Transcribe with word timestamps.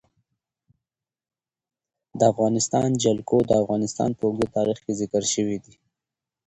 د 2.17 2.19
افغانستان 2.31 2.89
جلکو 3.03 3.37
د 3.49 3.51
افغانستان 3.61 4.09
په 4.17 4.23
اوږده 4.27 4.47
تاریخ 4.57 4.77
کې 4.85 4.93
ذکر 5.01 5.23
شوی 5.33 5.57
دی. 5.63 5.73